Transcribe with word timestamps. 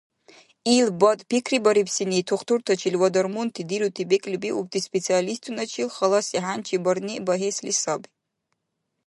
Ил 0.75 0.87
БАД 1.01 1.19
пикрибарибсини 1.29 2.25
тухтуртачил 2.27 2.95
ва 3.01 3.09
дармунти 3.15 3.61
дирути 3.69 4.03
бекӀлибиубти 4.09 4.79
специалистуначил 4.87 5.89
халаси 5.97 6.37
хӀянчи 6.43 6.77
барни 6.83 7.15
багьесли 7.27 7.73
саби. 7.81 8.09